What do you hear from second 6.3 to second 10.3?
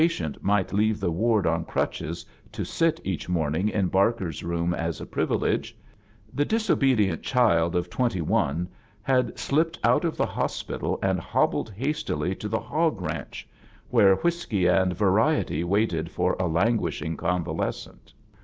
the disobedient child of twenty Kone had slipped out of the